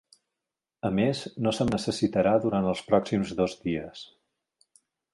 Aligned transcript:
A 0.89 0.89
més, 0.99 1.21
no 1.47 1.53
se'm 1.57 1.69
necessitarà 1.75 2.33
durant 2.47 2.73
els 2.73 2.83
pròxims 2.91 3.37
dos 3.43 3.57
dies. 3.67 4.07